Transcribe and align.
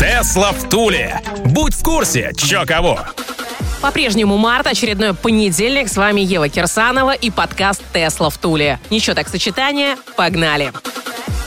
Тесла 0.00 0.52
в 0.52 0.66
Туле. 0.70 1.20
Будь 1.44 1.74
в 1.74 1.82
курсе, 1.82 2.32
чё 2.34 2.64
кого. 2.64 3.00
По-прежнему 3.82 4.38
март, 4.38 4.66
очередной 4.66 5.12
понедельник. 5.12 5.88
С 5.88 5.96
вами 5.98 6.22
Ева 6.22 6.48
Кирсанова 6.48 7.12
и 7.12 7.30
подкаст 7.30 7.82
«Тесла 7.92 8.30
в 8.30 8.38
Туле». 8.38 8.80
Ничего 8.88 9.14
так 9.14 9.28
сочетание. 9.28 9.96
Погнали! 10.16 10.72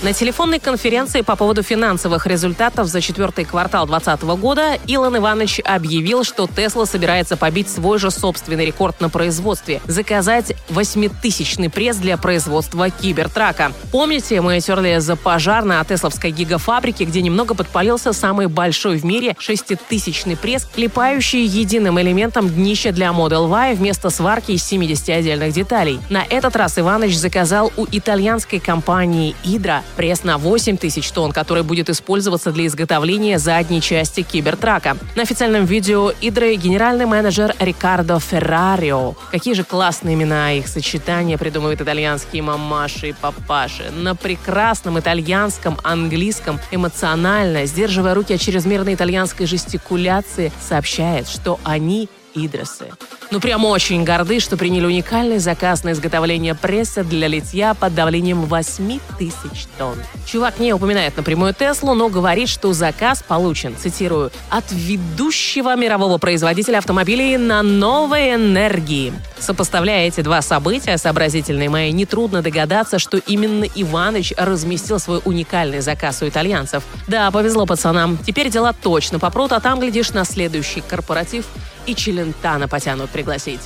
На 0.03 0.11
телефонной 0.11 0.59
конференции 0.59 1.21
по 1.21 1.37
поводу 1.37 1.63
финансовых 1.63 2.27
результатов 2.27 2.87
за 2.87 2.99
четвертый 2.99 3.45
квартал 3.45 3.87
2020 3.87 4.37
года 4.37 4.77
Илон 4.85 5.15
Иванович 5.15 5.61
объявил, 5.63 6.25
что 6.25 6.45
Тесла 6.45 6.85
собирается 6.85 7.37
побить 7.37 7.69
свой 7.69 7.99
же 7.99 8.11
собственный 8.11 8.65
рекорд 8.65 8.99
на 8.99 9.07
производстве– 9.09 9.79
заказать 9.85 10.57
восьмитысячный 10.67 11.69
пресс 11.69 11.95
для 11.95 12.17
производства 12.17 12.89
кибертрака. 12.89 13.71
Помните, 13.93 14.41
мы 14.41 14.59
терли 14.59 14.99
за 14.99 15.15
пожар 15.15 15.63
на 15.63 15.81
тесловской 15.85 16.31
гигафабрике, 16.31 17.05
где 17.05 17.21
немного 17.21 17.55
подпалился 17.55 18.11
самый 18.11 18.47
большой 18.47 18.97
в 18.97 19.05
мире 19.05 19.37
шеститысячный 19.39 20.35
пресс, 20.35 20.65
клепающий 20.65 21.45
единым 21.45 21.97
элементом 22.01 22.49
днище 22.49 22.91
для 22.91 23.11
Model 23.11 23.49
Y 23.49 23.75
вместо 23.75 24.09
сварки 24.09 24.51
из 24.51 24.65
70 24.65 25.09
отдельных 25.11 25.53
деталей. 25.53 26.01
На 26.09 26.25
этот 26.29 26.57
раз 26.57 26.77
Иванович 26.77 27.15
заказал 27.15 27.71
у 27.77 27.85
итальянской 27.89 28.59
компании 28.59 29.33
Idra 29.45 29.79
пресс 29.93 30.23
на 30.23 30.37
8 30.37 30.77
тысяч 30.77 31.09
тонн, 31.11 31.31
который 31.31 31.63
будет 31.63 31.89
использоваться 31.89 32.51
для 32.51 32.67
изготовления 32.67 33.39
задней 33.39 33.81
части 33.81 34.21
кибертрака. 34.21 34.97
На 35.15 35.23
официальном 35.23 35.65
видео 35.65 36.11
Идры 36.21 36.55
генеральный 36.55 37.05
менеджер 37.05 37.55
Рикардо 37.59 38.19
Феррарио. 38.19 39.15
Какие 39.31 39.53
же 39.53 39.63
классные 39.63 40.15
имена 40.15 40.51
их 40.53 40.67
сочетания 40.67 41.37
придумывают 41.37 41.81
итальянские 41.81 42.41
мамаши 42.43 43.09
и 43.09 43.13
папаши. 43.13 43.91
На 43.91 44.15
прекрасном 44.15 44.99
итальянском, 44.99 45.77
английском, 45.83 46.59
эмоционально, 46.71 47.65
сдерживая 47.65 48.13
руки 48.13 48.33
от 48.33 48.41
чрезмерной 48.41 48.95
итальянской 48.95 49.45
жестикуляции, 49.45 50.51
сообщает, 50.61 51.27
что 51.27 51.59
они 51.63 52.09
Идросы. 52.35 52.91
Ну, 53.31 53.39
прям 53.39 53.65
очень 53.65 54.03
горды, 54.03 54.39
что 54.39 54.57
приняли 54.57 54.85
уникальный 54.85 55.39
заказ 55.39 55.83
на 55.83 55.91
изготовление 55.91 56.55
пресса 56.55 57.03
для 57.03 57.27
литья 57.27 57.73
под 57.73 57.95
давлением 57.95 58.43
8 58.43 58.99
тысяч 59.17 59.65
тонн. 59.77 59.97
Чувак 60.25 60.59
не 60.59 60.73
упоминает 60.73 61.17
напрямую 61.17 61.53
Теслу, 61.53 61.93
но 61.93 62.09
говорит, 62.09 62.49
что 62.49 62.73
заказ 62.73 63.23
получен, 63.23 63.75
цитирую, 63.75 64.31
от 64.49 64.65
ведущего 64.71 65.75
мирового 65.75 66.17
производителя 66.17 66.79
автомобилей 66.79 67.37
на 67.37 67.61
новой 67.61 68.35
энергии. 68.35 69.13
Сопоставляя 69.39 70.07
эти 70.07 70.21
два 70.21 70.41
события, 70.41 70.97
сообразительные 70.97 71.69
мои, 71.69 71.91
нетрудно 71.91 72.41
догадаться, 72.41 72.97
что 72.97 73.17
именно 73.17 73.65
Иваныч 73.65 74.33
разместил 74.37 74.99
свой 74.99 75.21
уникальный 75.25 75.81
заказ 75.81 76.21
у 76.21 76.27
итальянцев. 76.27 76.83
Да, 77.07 77.29
повезло 77.31 77.65
пацанам. 77.65 78.17
Теперь 78.25 78.49
дела 78.49 78.73
точно 78.73 79.19
попрут, 79.19 79.51
а 79.51 79.59
там, 79.59 79.79
глядишь, 79.79 80.11
на 80.11 80.23
следующий 80.23 80.81
корпоратив 80.81 81.45
и 81.85 81.95
Челентана 81.95 82.67
потянут 82.67 83.09
пригласить. 83.09 83.61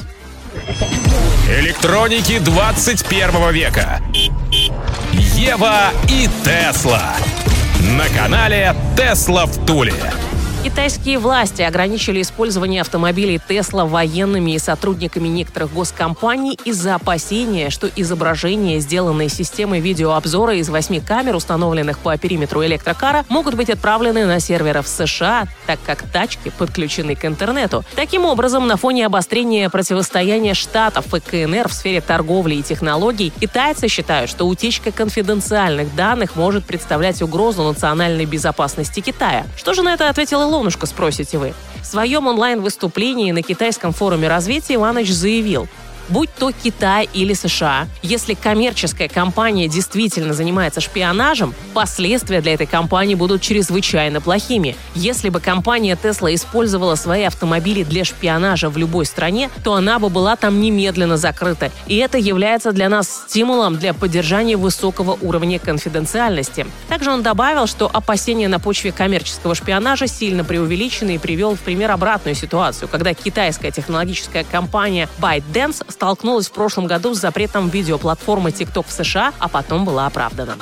Электроники 1.49 2.39
21 2.39 3.51
века. 3.51 4.01
Ева 5.13 5.91
и 6.09 6.29
Тесла. 6.43 7.13
На 7.97 8.09
канале 8.09 8.75
Тесла 8.95 9.45
в 9.45 9.65
Туле. 9.65 9.93
Китайские 10.67 11.17
власти 11.17 11.61
ограничили 11.61 12.21
использование 12.21 12.81
автомобилей 12.81 13.39
Тесла 13.39 13.85
военными 13.85 14.51
и 14.51 14.59
сотрудниками 14.59 15.29
некоторых 15.29 15.71
госкомпаний 15.73 16.59
из-за 16.65 16.95
опасения, 16.95 17.69
что 17.69 17.87
изображения, 17.95 18.81
сделанные 18.81 19.29
системой 19.29 19.79
видеообзора 19.79 20.55
из 20.55 20.67
восьми 20.67 20.99
камер, 20.99 21.37
установленных 21.37 21.99
по 21.99 22.17
периметру 22.17 22.65
электрокара, 22.65 23.23
могут 23.29 23.55
быть 23.55 23.69
отправлены 23.69 24.25
на 24.25 24.41
серверы 24.41 24.81
в 24.81 24.89
США, 24.89 25.47
так 25.67 25.79
как 25.85 26.01
тачки 26.01 26.49
подключены 26.49 27.15
к 27.15 27.23
интернету. 27.23 27.85
Таким 27.95 28.25
образом, 28.25 28.67
на 28.67 28.75
фоне 28.75 29.05
обострения 29.05 29.69
противостояния 29.69 30.53
Штатов 30.53 31.13
и 31.13 31.21
КНР 31.21 31.69
в 31.69 31.73
сфере 31.73 32.01
торговли 32.01 32.55
и 32.55 32.61
технологий, 32.61 33.31
китайцы 33.39 33.87
считают, 33.87 34.29
что 34.29 34.45
утечка 34.45 34.91
конфиденциальных 34.91 35.95
данных 35.95 36.35
может 36.35 36.65
представлять 36.65 37.21
угрозу 37.21 37.63
национальной 37.63 38.25
безопасности 38.25 38.99
Китая. 38.99 39.45
Что 39.55 39.73
же 39.73 39.81
на 39.81 39.93
это 39.93 40.09
ответил 40.09 40.41
Илон 40.41 40.56
Илонушка, 40.57 40.87
спросите 40.87 41.37
вы. 41.37 41.53
В 41.83 41.85
своем 41.85 42.25
онлайн-выступлении 42.25 43.31
на 43.31 43.43
китайском 43.43 43.93
форуме 43.93 44.27
развития 44.27 44.73
Иванович 44.73 45.11
заявил, 45.11 45.67
будь 46.09 46.29
то 46.37 46.51
Китай 46.51 47.09
или 47.13 47.33
США. 47.33 47.87
Если 48.01 48.33
коммерческая 48.33 49.07
компания 49.07 49.67
действительно 49.67 50.33
занимается 50.33 50.81
шпионажем, 50.81 51.53
последствия 51.73 52.41
для 52.41 52.53
этой 52.53 52.67
компании 52.67 53.15
будут 53.15 53.41
чрезвычайно 53.41 54.21
плохими. 54.21 54.75
Если 54.95 55.29
бы 55.29 55.39
компания 55.39 55.97
Tesla 56.01 56.33
использовала 56.33 56.95
свои 56.95 57.23
автомобили 57.23 57.83
для 57.83 58.03
шпионажа 58.05 58.69
в 58.69 58.77
любой 58.77 59.05
стране, 59.05 59.49
то 59.63 59.73
она 59.73 59.99
бы 59.99 60.09
была 60.09 60.35
там 60.35 60.61
немедленно 60.61 61.17
закрыта. 61.17 61.71
И 61.87 61.97
это 61.97 62.17
является 62.17 62.71
для 62.71 62.89
нас 62.89 63.25
стимулом 63.27 63.77
для 63.77 63.93
поддержания 63.93 64.57
высокого 64.57 65.17
уровня 65.21 65.59
конфиденциальности. 65.59 66.65
Также 66.89 67.11
он 67.11 67.23
добавил, 67.23 67.67
что 67.67 67.89
опасения 67.91 68.47
на 68.47 68.59
почве 68.59 68.91
коммерческого 68.91 69.55
шпионажа 69.55 70.07
сильно 70.07 70.43
преувеличены 70.43 71.15
и 71.15 71.17
привел 71.17 71.55
в 71.55 71.59
пример 71.59 71.91
обратную 71.91 72.35
ситуацию, 72.35 72.87
когда 72.87 73.13
китайская 73.13 73.71
технологическая 73.71 74.43
компания 74.43 75.09
ByteDance 75.19 75.85
столкнулась 75.97 76.47
в 76.47 76.51
прошлом 76.51 76.85
году 76.85 77.15
с 77.15 77.19
запретом 77.19 77.69
видеоплатформы 77.69 78.51
TikTok 78.51 78.85
в 78.87 78.91
США, 78.91 79.33
а 79.39 79.47
потом 79.49 79.83
была 79.83 80.05
оправдана. 80.05 80.55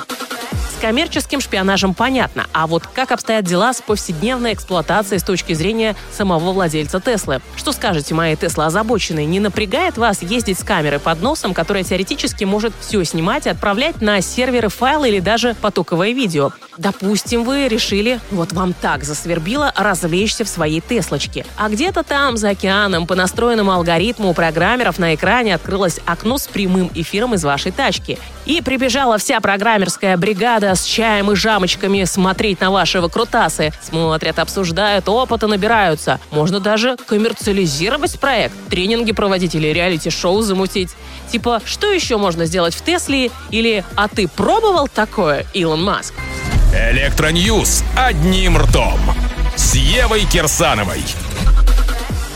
С 0.76 0.78
коммерческим 0.78 1.40
шпионажем 1.40 1.94
понятно, 1.94 2.46
а 2.52 2.66
вот 2.66 2.86
как 2.86 3.10
обстоят 3.10 3.46
дела 3.46 3.72
с 3.72 3.80
повседневной 3.80 4.52
эксплуатацией 4.52 5.18
с 5.18 5.22
точки 5.22 5.54
зрения 5.54 5.96
самого 6.12 6.52
владельца 6.52 7.00
Теслы? 7.00 7.40
Что 7.56 7.72
скажете, 7.72 8.12
мои 8.14 8.36
Тесла 8.36 8.66
озабоченные? 8.66 9.24
Не 9.24 9.40
напрягает 9.40 9.96
вас 9.96 10.20
ездить 10.20 10.58
с 10.58 10.62
камерой 10.62 10.98
под 10.98 11.22
носом, 11.22 11.54
которая 11.54 11.82
теоретически 11.82 12.44
может 12.44 12.74
все 12.78 13.02
снимать 13.04 13.46
и 13.46 13.48
отправлять 13.48 14.02
на 14.02 14.20
серверы 14.20 14.68
файлы 14.68 15.08
или 15.08 15.20
даже 15.20 15.56
потоковое 15.62 16.12
видео? 16.12 16.50
Допустим, 16.76 17.44
вы 17.44 17.68
решили, 17.68 18.20
вот 18.30 18.52
вам 18.52 18.74
так 18.74 19.02
засвербило 19.02 19.72
развлечься 19.74 20.44
в 20.44 20.48
своей 20.48 20.82
Теслочке. 20.82 21.46
А 21.56 21.70
где-то 21.70 22.02
там, 22.02 22.36
за 22.36 22.50
океаном, 22.50 23.06
по 23.06 23.14
настроенному 23.14 23.72
алгоритму 23.72 24.28
у 24.28 24.34
программеров 24.34 24.98
на 24.98 25.14
экране 25.14 25.54
открылось 25.54 26.00
окно 26.04 26.36
с 26.36 26.46
прямым 26.46 26.90
эфиром 26.94 27.32
из 27.32 27.44
вашей 27.44 27.72
тачки. 27.72 28.18
И 28.46 28.60
прибежала 28.60 29.18
вся 29.18 29.40
программерская 29.40 30.16
бригада 30.16 30.74
с 30.74 30.84
чаем 30.84 31.32
и 31.32 31.34
жамочками 31.34 32.04
смотреть 32.04 32.60
на 32.60 32.70
ваши 32.70 33.00
выкрутасы. 33.00 33.72
Смотрят, 33.82 34.38
обсуждают, 34.38 35.08
опыта 35.08 35.48
набираются. 35.48 36.20
Можно 36.30 36.60
даже 36.60 36.96
коммерциализировать 37.06 38.18
проект, 38.20 38.54
тренинги 38.70 39.12
проводить 39.12 39.54
или 39.54 39.68
реалити-шоу 39.68 40.42
замутить. 40.42 40.90
Типа, 41.30 41.60
что 41.64 41.90
еще 41.90 42.16
можно 42.16 42.46
сделать 42.46 42.74
в 42.74 42.82
Тесле? 42.82 43.30
Или 43.50 43.84
«А 43.96 44.08
ты 44.08 44.28
пробовал 44.28 44.88
такое, 44.88 45.44
Илон 45.52 45.82
Маск?» 45.82 46.14
Электроньюз 46.72 47.82
одним 47.96 48.58
ртом. 48.58 49.00
С 49.56 49.74
Евой 49.74 50.24
Кирсановой. 50.24 51.02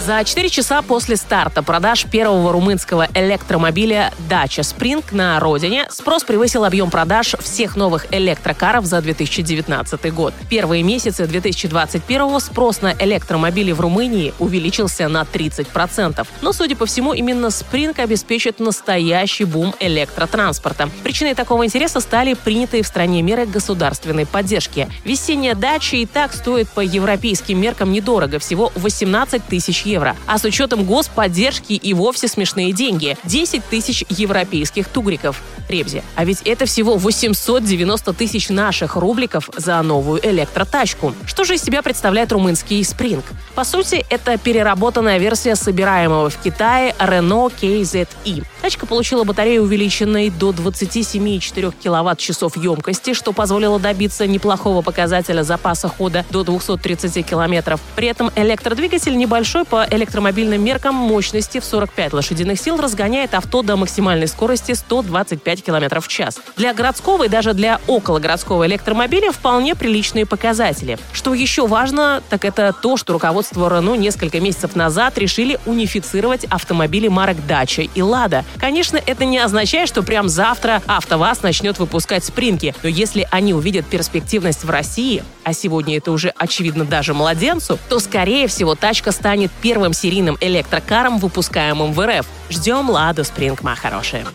За 0.01 0.25
4 0.25 0.49
часа 0.49 0.81
после 0.81 1.17
старта 1.17 1.63
продаж 1.63 2.07
первого 2.07 2.53
румынского 2.53 3.07
электромобиля 3.15 4.15
Dacia 4.31 4.63
Spring 4.63 5.05
на 5.11 5.39
родине 5.39 5.87
спрос 5.91 6.25
превысил 6.25 6.65
объем 6.65 6.91
продаж 6.91 7.35
всех 7.39 7.77
новых 7.77 8.07
электрокаров 8.11 8.87
за 8.87 9.03
2019 9.03 10.15
год. 10.15 10.33
Первые 10.49 10.83
месяцы 10.83 11.27
2021 11.27 12.41
спрос 12.41 12.81
на 12.81 12.95
электромобили 12.99 13.73
в 13.73 13.81
Румынии 13.83 14.33
увеличился 14.39 15.07
на 15.09 15.21
30%. 15.21 16.27
Но, 16.41 16.55
судя 16.55 16.77
по 16.77 16.87
всему, 16.87 17.13
именно 17.13 17.49
Spring 17.49 18.01
обеспечит 18.01 18.59
настоящий 18.59 19.45
бум 19.45 19.75
электротранспорта. 19.81 20.89
Причиной 21.05 21.35
такого 21.35 21.67
интереса 21.67 22.01
стали 22.01 22.33
принятые 22.33 22.85
в 22.85 22.87
стране 22.87 23.21
меры 23.21 23.45
государственной 23.45 24.25
поддержки. 24.25 24.89
Весенняя 25.05 25.55
дача 25.55 25.97
и 25.97 26.07
так 26.07 26.33
стоит 26.33 26.71
по 26.71 26.81
европейским 26.81 27.61
меркам 27.61 27.93
недорого, 27.93 28.39
всего 28.39 28.73
18 28.77 29.45
тысяч 29.45 29.90
евро 29.91 30.17
а 30.27 30.39
с 30.39 30.45
учетом 30.45 30.85
господдержки 30.85 31.73
и 31.73 31.95
вовсе 31.95 32.29
смешные 32.29 32.73
деньги– 32.73 33.17
10 33.25 33.65
тысяч 33.65 34.05
европейских 34.09 34.89
тугриков. 34.89 35.43
Ребзи, 35.69 36.03
а 36.17 36.25
ведь 36.25 36.43
это 36.45 36.67
всего 36.67 36.97
890 36.97 38.13
тысяч 38.13 38.49
наших 38.49 38.97
рубликов 38.97 39.49
за 39.57 39.81
новую 39.83 40.21
электротачку. 40.29 41.15
Что 41.27 41.45
же 41.45 41.55
из 41.55 41.63
себя 41.63 41.83
представляет 41.83 42.33
румынский 42.33 42.81
Spring? 42.81 43.23
По 43.55 43.65
сути, 43.65 44.05
это 44.11 44.37
переработанная 44.37 45.19
версия 45.19 45.55
собираемого 45.55 46.31
в 46.31 46.37
Китае 46.39 46.95
Renault 46.99 47.53
KZE. 47.61 48.45
Тачка 48.63 48.87
получила 48.87 49.25
батарею 49.25 49.63
увеличенной 49.63 50.31
до 50.31 50.51
27,4 50.51 51.75
киловатт-часов 51.83 52.57
емкости, 52.57 53.15
что 53.15 53.33
позволило 53.33 53.79
добиться 53.79 54.27
неплохого 54.27 54.83
показателя 54.83 55.43
запаса 55.43 55.89
хода 55.89 56.25
до 56.31 56.45
230 56.45 57.25
километров. 57.25 57.81
При 57.97 58.09
этом 58.09 58.31
электродвигатель 58.37 59.17
небольшой 59.17 59.65
по 59.65 59.80
электромобильным 59.91 60.63
меркам 60.63 60.95
мощности 60.95 61.61
в 61.61 61.65
45 61.65 62.13
лошадиных 62.13 62.61
сил 62.61 62.81
разгоняет 62.81 63.35
авто 63.35 63.63
до 63.63 63.77
максимальной 63.77 64.27
скорости 64.27 64.73
125 64.73 65.65
километров 65.65 66.07
в 66.07 66.09
час. 66.09 66.39
Для 66.57 66.75
городского 66.75 67.25
и 67.25 67.29
даже 67.29 67.55
для 67.55 67.81
окологородского 67.89 68.67
электромобиля 68.67 69.33
вполне 69.33 69.75
приличные 69.75 70.27
показатели. 70.27 70.99
Что 71.13 71.35
еще 71.35 71.67
важно, 71.67 72.23
так 72.29 72.45
это 72.45 72.73
то, 72.73 72.97
что 72.97 73.13
руководство 73.13 73.69
Renault 73.69 73.99
несколько 73.99 74.41
месяцев 74.41 74.77
назад 74.77 75.19
решили 75.19 75.59
унифицировать 75.67 76.45
автомобили 76.45 77.09
марок 77.09 77.37
Dacia 77.49 77.91
и 77.95 78.01
Lada. 78.01 78.45
Конечно, 78.59 79.01
это 79.05 79.25
не 79.25 79.39
означает, 79.39 79.89
что 79.89 80.03
прям 80.03 80.29
завтра 80.29 80.83
АвтоВАЗ 80.87 81.43
начнет 81.43 81.79
выпускать 81.79 82.25
спринги, 82.25 82.75
но 82.83 82.89
если 82.89 83.27
они 83.31 83.55
увидят 83.55 83.87
перспективность 83.87 84.65
в 84.65 84.71
России, 84.71 85.23
а 85.45 85.53
сегодня 85.53 85.97
это 85.97 86.13
уже 86.13 86.29
очевидно 86.37 86.85
даже 86.85 87.15
младенцу, 87.15 87.79
то, 87.89 87.99
скорее 87.99 88.47
всего, 88.47 88.75
тачка 88.75 89.13
станет 89.13 89.51
первым 89.71 89.93
серийным 89.93 90.37
электрокаром, 90.41 91.19
выпускаемым 91.19 91.93
в 91.93 92.05
РФ. 92.05 92.27
Ждем 92.51 92.91
Ладу 92.91 93.23
Спринг, 93.23 93.63
моя 93.63 93.77
хорошая. 93.77 94.27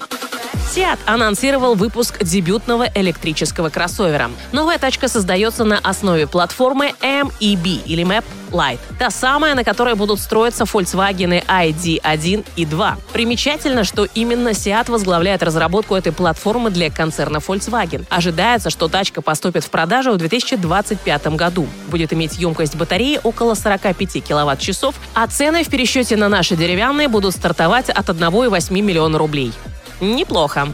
Seat 0.66 0.98
анонсировал 1.06 1.76
выпуск 1.76 2.24
дебютного 2.24 2.90
электрического 2.96 3.70
кроссовера. 3.70 4.32
Новая 4.52 4.80
тачка 4.80 5.08
создается 5.08 5.64
на 5.64 5.78
основе 5.78 6.26
платформы 6.26 6.94
MEB 7.02 7.84
или 7.86 8.04
MAP 8.04 8.24
Light. 8.50 8.80
Та 8.98 9.12
самая, 9.12 9.54
на 9.54 9.64
которой 9.64 9.94
будут 9.94 10.20
строиться 10.20 10.64
Volkswagen 10.64 11.46
ID1 11.46 12.46
и 12.56 12.66
2. 12.66 12.98
Примечательно, 13.14 13.84
что 13.84 14.06
именно 14.06 14.50
Seat 14.50 14.90
возглавляет 14.90 15.44
разработку 15.44 15.96
этой 15.96 16.12
платформы 16.12 16.72
для 16.72 16.90
концерна 16.90 17.38
Volkswagen. 17.38 18.06
Ожидается, 18.10 18.72
что 18.72 18.88
тачка 18.88 19.22
поступит 19.22 19.64
в 19.64 19.70
продажу 19.70 20.14
в 20.14 20.18
2025 20.18 21.28
году. 21.36 21.68
Будет 21.88 22.12
иметь 22.12 22.38
емкость 22.38 22.76
батареи 22.76 23.20
около 23.24 23.54
45 23.54 24.24
киловатт-часов, 24.24 24.96
а 25.14 25.28
цены 25.28 25.64
в 25.64 25.70
пересчете 25.70 26.18
на 26.18 26.28
наши 26.28 26.56
деревянные 26.56 27.08
будут 27.08 27.36
стартовать 27.36 27.90
от 27.92 28.10
1,8 28.10 28.82
миллиона 28.82 29.20
рублей. 29.20 29.54
Неплохо. 30.02 30.68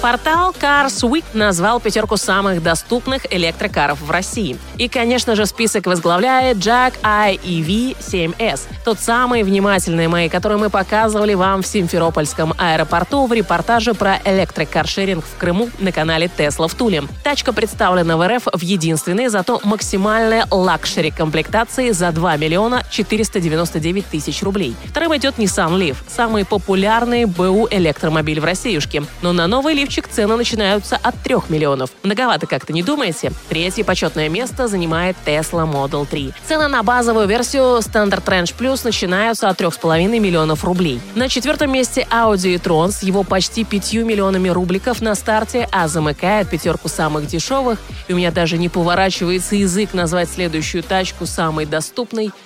Портал 0.00 0.52
Cars 0.52 1.02
Week 1.02 1.24
назвал 1.34 1.78
пятерку 1.78 2.16
самых 2.16 2.62
доступных 2.62 3.30
электрокаров 3.30 4.00
в 4.00 4.10
России. 4.10 4.58
И, 4.80 4.88
конечно 4.88 5.36
же, 5.36 5.44
список 5.44 5.84
возглавляет 5.84 6.56
JAC 6.56 6.94
iEV7S. 7.02 8.60
Тот 8.82 8.98
самый 8.98 9.42
внимательные 9.42 10.08
мои, 10.08 10.30
который 10.30 10.56
мы 10.56 10.70
показывали 10.70 11.34
вам 11.34 11.60
в 11.60 11.66
Симферопольском 11.66 12.54
аэропорту 12.56 13.26
в 13.26 13.32
репортаже 13.34 13.92
про 13.92 14.18
электрокаршеринг 14.24 15.22
в 15.22 15.36
Крыму 15.36 15.68
на 15.80 15.92
канале 15.92 16.30
Tesla 16.34 16.66
в 16.66 16.74
Туле. 16.74 17.02
Тачка 17.22 17.52
представлена 17.52 18.16
в 18.16 18.26
РФ 18.26 18.46
в 18.54 18.62
единственной, 18.62 19.28
зато 19.28 19.60
максимальной 19.64 20.44
luxury 20.50 21.10
комплектации 21.10 21.90
за 21.90 22.10
2 22.10 22.38
миллиона 22.38 22.82
499 22.90 24.06
тысяч 24.06 24.42
рублей. 24.42 24.74
Вторым 24.86 25.14
идет 25.14 25.36
Nissan 25.36 25.76
Leaf, 25.78 25.96
самый 26.08 26.46
популярный 26.46 27.26
БУ 27.26 27.68
электромобиль 27.70 28.40
в 28.40 28.46
Россиюшке. 28.46 29.02
Но 29.20 29.34
на 29.34 29.46
новый 29.46 29.74
лифчик 29.74 30.08
цены 30.08 30.36
начинаются 30.36 30.96
от 30.96 31.16
3 31.16 31.36
миллионов. 31.50 31.90
Многовато 32.02 32.46
как-то 32.46 32.72
не 32.72 32.82
думаете? 32.82 33.30
Третье 33.50 33.84
почетное 33.84 34.30
место 34.30 34.69
занимает 34.70 35.16
Tesla 35.26 35.70
Model 35.70 36.06
3. 36.06 36.32
Цены 36.46 36.68
на 36.68 36.82
базовую 36.82 37.26
версию 37.26 37.80
Standard 37.80 38.24
Range 38.24 38.54
Plus 38.56 38.80
начинаются 38.84 39.48
от 39.48 39.60
3,5 39.60 40.18
миллионов 40.18 40.64
рублей. 40.64 41.00
На 41.14 41.28
четвертом 41.28 41.72
месте 41.72 42.06
Audi 42.10 42.54
e-tron 42.54 42.92
с 42.92 43.02
его 43.02 43.22
почти 43.22 43.64
5 43.64 43.94
миллионами 43.94 44.48
рубликов 44.48 45.02
на 45.02 45.14
старте, 45.14 45.68
а 45.70 45.88
замыкает 45.88 46.48
пятерку 46.48 46.88
самых 46.88 47.26
дешевых. 47.26 47.78
И 48.08 48.14
у 48.14 48.16
меня 48.16 48.30
даже 48.30 48.56
не 48.56 48.68
поворачивается 48.68 49.56
язык 49.56 49.92
назвать 49.92 50.30
следующую 50.30 50.82
тачку 50.82 51.26
самой 51.26 51.66
доступной– 51.66 52.30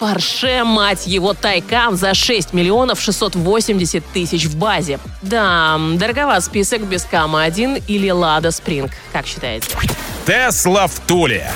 Порше, 0.00 0.64
мать 0.64 1.06
его, 1.06 1.34
Тайкан 1.34 1.94
за 1.94 2.14
6 2.14 2.54
миллионов 2.54 3.02
680 3.02 4.02
тысяч 4.14 4.46
в 4.46 4.56
базе. 4.56 4.98
Да, 5.20 5.78
дороговат 5.96 6.42
список 6.42 6.84
без 6.86 7.04
Кама-1 7.04 7.84
или 7.86 8.08
Лада 8.08 8.50
Спринг, 8.50 8.92
как 9.12 9.26
считаете? 9.26 9.68
Тесла 10.26 10.86
в 10.86 10.98
Туле. 11.00 11.50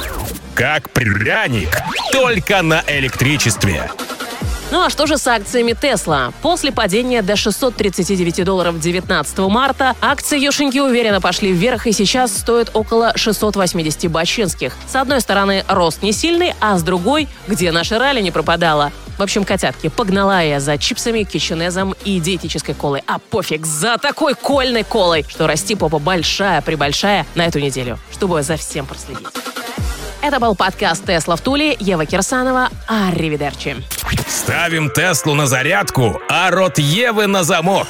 Как 0.55 0.91
пряник, 0.91 1.71
только 2.13 2.61
на 2.61 2.85
электричестве. 2.87 3.91
Ну 4.75 4.83
а 4.83 4.91
что 4.91 5.07
же 5.07 5.19
с 5.19 5.27
акциями 5.29 5.73
Тесла? 5.73 6.33
После 6.43 6.73
падения 6.73 7.23
до 7.23 7.37
639 7.37 8.45
долларов 8.45 8.81
19 8.81 9.39
марта 9.39 9.95
акции 10.01 10.37
Юшеньки 10.37 10.81
уверенно 10.81 11.21
пошли 11.21 11.53
вверх 11.53 11.87
и 11.87 11.93
сейчас 11.93 12.37
стоят 12.37 12.73
около 12.75 13.17
680 13.17 14.11
бачинских. 14.11 14.75
С 14.89 14.97
одной 14.97 15.21
стороны, 15.21 15.65
рост 15.69 16.03
не 16.03 16.11
сильный, 16.11 16.55
а 16.61 16.77
с 16.77 16.83
другой, 16.83 17.29
где 17.47 17.71
наша 17.71 18.01
ралли 18.01 18.21
не 18.21 18.33
пропадала. 18.33 18.91
В 19.17 19.23
общем, 19.23 19.45
котятки, 19.45 19.87
погнала 19.91 20.43
я 20.43 20.59
за 20.59 20.77
чипсами, 20.77 21.23
киченезом 21.23 21.95
и 22.05 22.19
диетической 22.19 22.75
колой. 22.75 23.05
А 23.07 23.21
пофиг, 23.21 23.67
за 23.67 23.97
такой 23.97 24.35
кольной 24.35 24.83
колой, 24.83 25.25
что 25.29 25.47
расти 25.47 25.77
попа 25.77 26.01
большая-пребольшая 26.01 27.27
на 27.37 27.47
эту 27.47 27.61
неделю, 27.61 27.97
чтобы 28.11 28.43
за 28.43 28.57
всем 28.57 28.87
проследить. 28.87 29.29
Это 30.21 30.41
был 30.41 30.57
подкаст 30.57 31.07
«Тесла 31.07 31.37
в 31.37 31.43
Туле». 31.43 31.77
Ева 31.79 32.07
Кирсанова. 32.07 32.71
Арривидерчи. 32.89 33.77
Ставим 34.27 34.91
Теслу 34.91 35.35
на 35.35 35.47
зарядку, 35.47 36.21
а 36.29 36.51
рот 36.51 36.79
Евы 36.79 37.27
на 37.27 37.45
замок. 37.45 37.89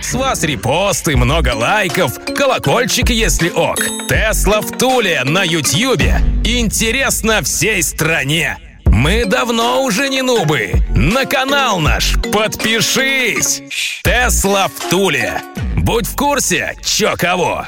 С 0.00 0.14
вас 0.14 0.42
репосты, 0.44 1.16
много 1.16 1.54
лайков, 1.54 2.12
колокольчик, 2.36 3.10
если 3.10 3.50
ок. 3.50 3.78
Тесла 4.08 4.60
в 4.60 4.70
Туле 4.76 5.22
на 5.24 5.42
Ютьюбе. 5.42 6.20
Интересно 6.44 7.42
всей 7.42 7.82
стране. 7.82 8.58
Мы 8.84 9.24
давно 9.24 9.82
уже 9.82 10.08
не 10.08 10.22
нубы. 10.22 10.72
На 10.90 11.24
канал 11.24 11.80
наш 11.80 12.14
подпишись. 12.32 13.62
Тесла 14.04 14.68
в 14.68 14.90
Туле. 14.90 15.42
Будь 15.76 16.06
в 16.06 16.14
курсе, 16.14 16.74
чё 16.84 17.14
кого. 17.16 17.66